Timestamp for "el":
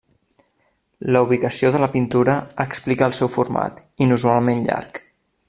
3.11-3.15